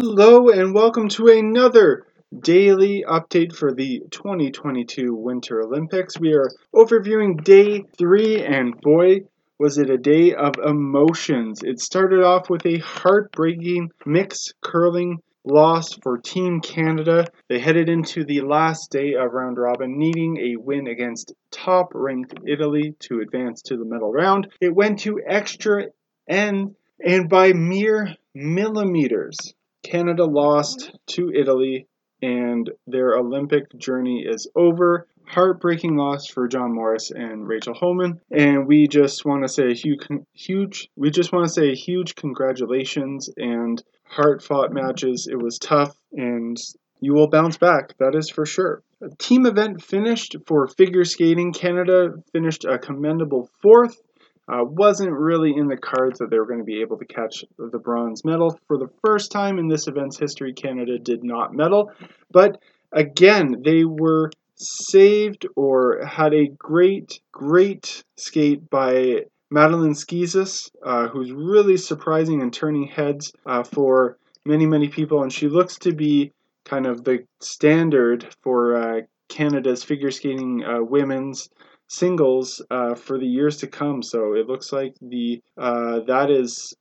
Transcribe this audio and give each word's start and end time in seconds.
Hello 0.00 0.48
and 0.48 0.72
welcome 0.72 1.08
to 1.08 1.26
another 1.26 2.06
daily 2.38 3.04
update 3.08 3.52
for 3.52 3.74
the 3.74 4.00
2022 4.12 5.12
Winter 5.12 5.60
Olympics. 5.60 6.20
We 6.20 6.34
are 6.34 6.48
overviewing 6.72 7.42
day 7.42 7.82
three, 7.98 8.44
and 8.44 8.80
boy, 8.80 9.22
was 9.58 9.76
it 9.76 9.90
a 9.90 9.98
day 9.98 10.34
of 10.34 10.54
emotions. 10.64 11.64
It 11.64 11.80
started 11.80 12.22
off 12.22 12.48
with 12.48 12.64
a 12.64 12.78
heartbreaking 12.78 13.90
mixed 14.06 14.54
curling 14.60 15.18
loss 15.44 15.94
for 15.94 16.18
Team 16.18 16.60
Canada. 16.60 17.26
They 17.48 17.58
headed 17.58 17.88
into 17.88 18.24
the 18.24 18.42
last 18.42 18.92
day 18.92 19.14
of 19.14 19.32
round 19.32 19.58
robin, 19.58 19.98
needing 19.98 20.36
a 20.36 20.60
win 20.60 20.86
against 20.86 21.32
top 21.50 21.88
ranked 21.92 22.34
Italy 22.46 22.94
to 23.00 23.18
advance 23.18 23.62
to 23.62 23.76
the 23.76 23.84
medal 23.84 24.12
round. 24.12 24.46
It 24.60 24.72
went 24.72 25.00
to 25.00 25.20
extra 25.26 25.86
end, 26.28 26.76
and 27.04 27.28
by 27.28 27.52
mere 27.52 28.14
millimeters, 28.32 29.54
Canada 29.90 30.24
lost 30.24 30.92
to 31.06 31.30
Italy, 31.34 31.86
and 32.20 32.70
their 32.86 33.16
Olympic 33.16 33.64
journey 33.78 34.24
is 34.28 34.50
over. 34.54 35.06
Heartbreaking 35.26 35.96
loss 35.96 36.26
for 36.26 36.48
John 36.48 36.74
Morris 36.74 37.10
and 37.10 37.46
Rachel 37.46 37.74
Homan, 37.74 38.20
and 38.30 38.66
we 38.66 38.88
just 38.88 39.24
want 39.26 39.44
to 39.44 39.48
say 39.48 39.70
a 39.70 39.74
huge, 39.74 40.06
huge. 40.32 40.88
We 40.96 41.10
just 41.10 41.32
want 41.32 41.46
to 41.46 41.52
say 41.52 41.70
a 41.70 41.76
huge 41.76 42.14
congratulations 42.14 43.28
and 43.36 43.82
hard-fought 44.04 44.72
matches. 44.72 45.28
It 45.30 45.36
was 45.36 45.58
tough, 45.58 45.94
and 46.12 46.56
you 47.00 47.12
will 47.12 47.28
bounce 47.28 47.58
back. 47.58 47.96
That 47.98 48.14
is 48.14 48.30
for 48.30 48.46
sure. 48.46 48.82
A 49.02 49.14
team 49.18 49.44
event 49.46 49.82
finished 49.82 50.34
for 50.46 50.66
figure 50.66 51.04
skating. 51.04 51.52
Canada 51.52 52.14
finished 52.32 52.64
a 52.64 52.78
commendable 52.78 53.50
fourth 53.62 54.00
uh, 54.48 54.64
wasn't 54.64 55.12
really 55.12 55.54
in 55.54 55.68
the 55.68 55.76
cards 55.76 56.18
that 56.18 56.30
they 56.30 56.38
were 56.38 56.46
going 56.46 56.60
to 56.60 56.64
be 56.64 56.80
able 56.80 56.98
to 56.98 57.04
catch 57.04 57.44
the 57.58 57.78
bronze 57.78 58.24
medal. 58.24 58.58
For 58.66 58.78
the 58.78 58.88
first 59.04 59.30
time 59.30 59.58
in 59.58 59.68
this 59.68 59.86
event's 59.86 60.18
history, 60.18 60.52
Canada 60.52 60.98
did 60.98 61.22
not 61.22 61.54
medal. 61.54 61.92
But 62.30 62.60
again, 62.92 63.62
they 63.64 63.84
were 63.84 64.30
saved 64.56 65.46
or 65.54 66.04
had 66.04 66.34
a 66.34 66.48
great, 66.48 67.20
great 67.32 68.02
skate 68.16 68.68
by 68.70 69.24
Madeline 69.50 69.94
Schizas, 69.94 70.70
uh, 70.84 71.08
who's 71.08 71.30
really 71.32 71.76
surprising 71.76 72.42
and 72.42 72.52
turning 72.52 72.86
heads 72.86 73.32
uh, 73.46 73.62
for 73.62 74.18
many, 74.44 74.66
many 74.66 74.88
people. 74.88 75.22
And 75.22 75.32
she 75.32 75.48
looks 75.48 75.78
to 75.80 75.92
be 75.92 76.32
kind 76.64 76.86
of 76.86 77.04
the 77.04 77.24
standard 77.40 78.26
for 78.42 78.76
uh, 78.76 79.00
Canada's 79.28 79.84
figure 79.84 80.10
skating 80.10 80.64
uh, 80.64 80.82
women's 80.82 81.48
singles 81.88 82.62
uh, 82.70 82.94
for 82.94 83.18
the 83.18 83.26
years 83.26 83.56
to 83.58 83.66
come. 83.66 84.02
So 84.02 84.34
it 84.34 84.46
looks 84.46 84.72
like 84.72 84.94
the 85.00 85.42
uh, 85.56 86.00
that 86.00 86.30
is 86.30 86.74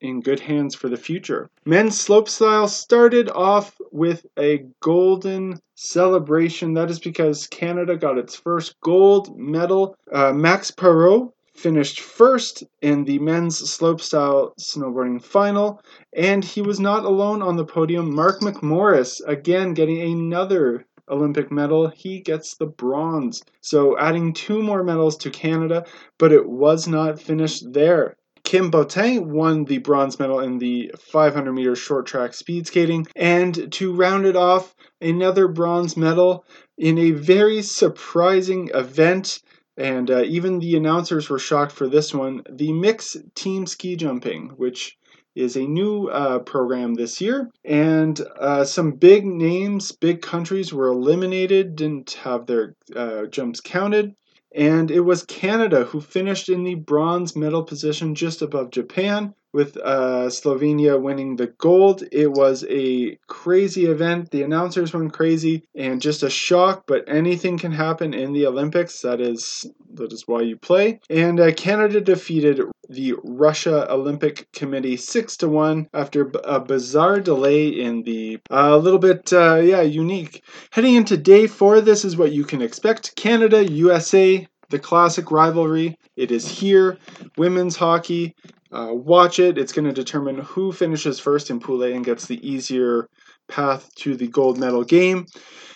in 0.00 0.20
good 0.20 0.40
hands 0.40 0.74
for 0.74 0.88
the 0.88 0.96
future. 0.96 1.50
Men's 1.64 1.94
slopestyle 1.94 2.68
started 2.68 3.28
off 3.30 3.76
with 3.92 4.26
a 4.38 4.64
golden 4.80 5.60
celebration. 5.74 6.74
That 6.74 6.90
is 6.90 6.98
because 6.98 7.46
Canada 7.46 7.96
got 7.96 8.18
its 8.18 8.34
first 8.34 8.80
gold 8.80 9.38
medal. 9.38 9.96
Uh, 10.12 10.32
Max 10.32 10.70
Parrot 10.70 11.30
finished 11.54 12.00
first 12.00 12.62
in 12.82 13.04
the 13.04 13.18
men's 13.18 13.60
slopestyle 13.60 14.52
snowboarding 14.60 15.22
final, 15.22 15.82
and 16.12 16.44
he 16.44 16.62
was 16.62 16.78
not 16.78 17.04
alone 17.04 17.42
on 17.42 17.56
the 17.56 17.64
podium. 17.64 18.14
Mark 18.14 18.40
McMorris 18.40 19.20
again 19.26 19.74
getting 19.74 20.00
another 20.00 20.86
Olympic 21.10 21.50
medal, 21.50 21.88
he 21.88 22.20
gets 22.20 22.54
the 22.56 22.66
bronze. 22.66 23.42
So 23.60 23.98
adding 23.98 24.32
two 24.32 24.62
more 24.62 24.82
medals 24.84 25.16
to 25.18 25.30
Canada, 25.30 25.84
but 26.18 26.32
it 26.32 26.48
was 26.48 26.86
not 26.86 27.20
finished 27.20 27.72
there. 27.72 28.16
Kim 28.44 28.70
Boutin 28.70 29.26
won 29.26 29.64
the 29.64 29.78
bronze 29.78 30.18
medal 30.18 30.40
in 30.40 30.58
the 30.58 30.90
500 30.98 31.52
meter 31.52 31.76
short 31.76 32.06
track 32.06 32.32
speed 32.34 32.66
skating, 32.66 33.06
and 33.14 33.70
to 33.72 33.92
round 33.92 34.26
it 34.26 34.36
off, 34.36 34.74
another 35.00 35.48
bronze 35.48 35.96
medal 35.96 36.44
in 36.76 36.98
a 36.98 37.10
very 37.10 37.62
surprising 37.62 38.70
event. 38.74 39.40
And 39.76 40.10
uh, 40.10 40.22
even 40.22 40.58
the 40.58 40.76
announcers 40.76 41.28
were 41.28 41.38
shocked 41.38 41.72
for 41.72 41.88
this 41.88 42.12
one 42.14 42.42
the 42.50 42.72
mixed 42.72 43.18
team 43.34 43.66
ski 43.66 43.96
jumping, 43.96 44.48
which 44.56 44.97
is 45.38 45.56
a 45.56 45.66
new 45.66 46.08
uh, 46.08 46.40
program 46.40 46.94
this 46.94 47.20
year, 47.20 47.48
and 47.64 48.20
uh, 48.40 48.64
some 48.64 48.92
big 48.92 49.24
names, 49.24 49.92
big 49.92 50.20
countries 50.20 50.72
were 50.72 50.88
eliminated, 50.88 51.76
didn't 51.76 52.12
have 52.24 52.46
their 52.46 52.74
uh, 52.96 53.26
jumps 53.26 53.60
counted. 53.60 54.14
And 54.54 54.90
it 54.90 55.00
was 55.00 55.22
Canada 55.24 55.84
who 55.84 56.00
finished 56.00 56.48
in 56.48 56.64
the 56.64 56.74
bronze 56.74 57.36
medal 57.36 57.62
position 57.62 58.14
just 58.14 58.42
above 58.42 58.70
Japan, 58.70 59.34
with 59.52 59.76
uh, 59.78 60.28
Slovenia 60.28 61.00
winning 61.00 61.36
the 61.36 61.48
gold. 61.58 62.02
It 62.12 62.30
was 62.30 62.64
a 62.68 63.16
crazy 63.26 63.86
event. 63.86 64.30
The 64.30 64.42
announcers 64.42 64.92
went 64.92 65.12
crazy 65.12 65.64
and 65.74 66.00
just 66.00 66.22
a 66.22 66.30
shock, 66.30 66.84
but 66.86 67.04
anything 67.08 67.58
can 67.58 67.72
happen 67.72 68.14
in 68.14 68.32
the 68.32 68.46
Olympics. 68.46 69.00
That 69.02 69.20
is 69.20 69.64
that 69.94 70.12
is 70.12 70.24
why 70.26 70.42
you 70.42 70.56
play. 70.56 71.00
And 71.10 71.40
uh, 71.40 71.52
Canada 71.52 72.00
defeated 72.00 72.60
the 72.88 73.14
Russia 73.24 73.90
Olympic 73.90 74.50
Committee 74.52 74.96
six 74.96 75.36
to 75.38 75.48
one 75.48 75.88
after 75.94 76.30
a 76.44 76.60
bizarre 76.60 77.20
delay 77.20 77.68
in 77.68 78.02
the 78.02 78.38
a 78.50 78.58
uh, 78.58 78.76
little 78.76 78.98
bit 78.98 79.32
uh, 79.32 79.56
yeah 79.56 79.82
unique. 79.82 80.42
Heading 80.70 80.94
into 80.94 81.16
day 81.16 81.46
four, 81.46 81.80
this 81.80 82.04
is 82.04 82.16
what 82.16 82.32
you 82.32 82.44
can 82.44 82.62
expect: 82.62 83.16
Canada, 83.16 83.64
USA, 83.70 84.46
the 84.70 84.78
classic 84.78 85.30
rivalry. 85.30 85.96
It 86.16 86.30
is 86.30 86.48
here. 86.48 86.98
Women's 87.36 87.76
hockey. 87.76 88.34
Uh, 88.70 88.90
watch 88.92 89.38
it. 89.38 89.56
It's 89.56 89.72
going 89.72 89.86
to 89.86 89.92
determine 89.92 90.38
who 90.38 90.72
finishes 90.72 91.18
first 91.18 91.50
in 91.50 91.60
Pool 91.60 91.82
A 91.84 91.92
and 91.92 92.04
gets 92.04 92.26
the 92.26 92.46
easier 92.46 93.08
path 93.48 93.94
to 93.96 94.14
the 94.14 94.28
gold 94.28 94.58
medal 94.58 94.84
game. 94.84 95.26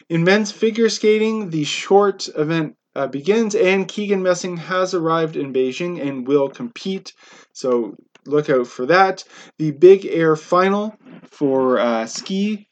In 0.08 0.25
men's 0.25 0.53
figure 0.53 0.91
skating, 0.91 1.50
the 1.50 1.64
short 1.64 2.28
event 2.36 2.76
uh, 2.94 3.06
begins, 3.06 3.54
and 3.54 3.88
Keegan 3.88 4.22
Messing 4.22 4.58
has 4.58 4.92
arrived 4.92 5.36
in 5.36 5.52
Beijing 5.52 6.06
and 6.06 6.26
will 6.26 6.50
compete. 6.50 7.14
So 7.54 7.97
look 8.26 8.50
out 8.50 8.66
for 8.66 8.86
that. 8.86 9.25
The 9.58 9.70
big 9.70 10.04
air 10.04 10.36
final 10.36 10.94
for 11.31 11.78
uh, 11.78 12.06
ski 12.06 12.69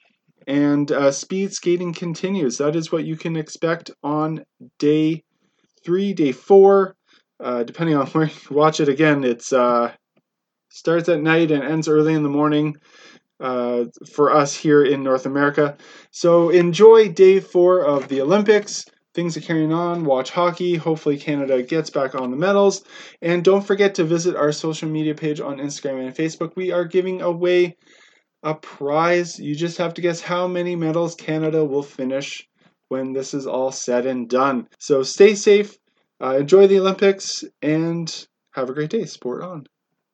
and 0.46 0.90
uh, 0.92 1.12
speed 1.12 1.52
skating 1.52 1.94
continues. 1.94 2.58
That 2.58 2.76
is 2.76 2.92
what 2.92 3.04
you 3.04 3.16
can 3.16 3.36
expect 3.36 3.90
on 4.02 4.44
day 4.78 5.22
three, 5.84 6.12
day 6.12 6.32
four. 6.32 6.96
Uh, 7.38 7.62
depending 7.62 7.96
on 7.96 8.06
where 8.08 8.26
you 8.26 8.56
watch 8.56 8.80
it 8.80 8.88
again, 8.88 9.24
it's 9.24 9.52
uh, 9.52 9.92
starts 10.70 11.08
at 11.08 11.20
night 11.20 11.50
and 11.50 11.62
ends 11.62 11.88
early 11.88 12.14
in 12.14 12.22
the 12.22 12.28
morning 12.28 12.76
uh, 13.40 13.84
for 14.12 14.34
us 14.34 14.54
here 14.54 14.82
in 14.82 15.02
North 15.02 15.26
America. 15.26 15.76
So 16.10 16.50
enjoy 16.50 17.10
day 17.10 17.40
four 17.40 17.84
of 17.84 18.08
the 18.08 18.22
Olympics. 18.22 18.84
Things 19.12 19.36
are 19.36 19.40
carrying 19.40 19.72
on. 19.72 20.04
Watch 20.04 20.30
hockey. 20.30 20.76
Hopefully, 20.76 21.18
Canada 21.18 21.62
gets 21.62 21.90
back 21.90 22.14
on 22.14 22.30
the 22.30 22.36
medals. 22.36 22.84
And 23.20 23.42
don't 23.42 23.66
forget 23.66 23.96
to 23.96 24.04
visit 24.04 24.36
our 24.36 24.52
social 24.52 24.88
media 24.88 25.14
page 25.14 25.40
on 25.40 25.58
Instagram 25.58 26.06
and 26.06 26.14
Facebook. 26.14 26.54
We 26.54 26.70
are 26.70 26.84
giving 26.84 27.20
away 27.20 27.76
a 28.42 28.54
prize. 28.54 29.38
You 29.38 29.54
just 29.56 29.78
have 29.78 29.94
to 29.94 30.00
guess 30.00 30.20
how 30.20 30.46
many 30.46 30.76
medals 30.76 31.16
Canada 31.16 31.64
will 31.64 31.82
finish 31.82 32.46
when 32.88 33.12
this 33.12 33.34
is 33.34 33.46
all 33.46 33.72
said 33.72 34.06
and 34.06 34.28
done. 34.28 34.68
So 34.78 35.02
stay 35.02 35.34
safe, 35.34 35.76
uh, 36.22 36.36
enjoy 36.38 36.66
the 36.66 36.80
Olympics, 36.80 37.44
and 37.62 38.26
have 38.52 38.70
a 38.70 38.74
great 38.74 38.90
day. 38.90 39.04
Sport 39.06 39.42
on. 39.42 39.66